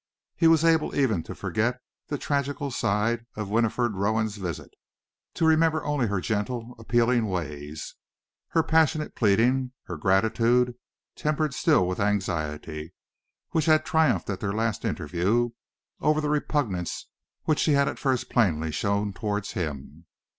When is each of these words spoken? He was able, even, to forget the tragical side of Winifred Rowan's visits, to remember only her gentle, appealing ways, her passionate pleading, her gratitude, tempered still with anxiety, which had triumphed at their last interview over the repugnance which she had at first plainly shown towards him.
He 0.35 0.47
was 0.47 0.65
able, 0.65 0.95
even, 0.95 1.21
to 1.21 1.35
forget 1.35 1.79
the 2.07 2.17
tragical 2.17 2.71
side 2.71 3.27
of 3.35 3.51
Winifred 3.51 3.93
Rowan's 3.93 4.37
visits, 4.37 4.73
to 5.35 5.45
remember 5.45 5.85
only 5.85 6.07
her 6.07 6.19
gentle, 6.19 6.73
appealing 6.79 7.29
ways, 7.29 7.93
her 8.47 8.63
passionate 8.63 9.13
pleading, 9.15 9.73
her 9.83 9.97
gratitude, 9.97 10.73
tempered 11.15 11.53
still 11.53 11.87
with 11.87 11.99
anxiety, 11.99 12.95
which 13.51 13.65
had 13.65 13.85
triumphed 13.85 14.31
at 14.31 14.39
their 14.39 14.53
last 14.53 14.85
interview 14.85 15.51
over 15.99 16.19
the 16.19 16.29
repugnance 16.31 17.05
which 17.43 17.59
she 17.59 17.73
had 17.73 17.87
at 17.87 17.99
first 17.99 18.27
plainly 18.27 18.71
shown 18.71 19.13
towards 19.13 19.51
him. 19.51 20.07